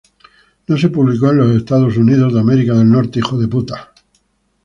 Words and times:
No 0.65 0.77
se 0.79 0.89
publicó 0.89 1.29
en 1.29 1.37
los 1.37 1.55
Estados 1.57 1.95
Unidos. 1.95 2.33